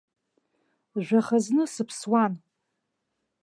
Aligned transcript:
Жәахазны 1.05 1.63
сыԥсуан. 1.73 2.33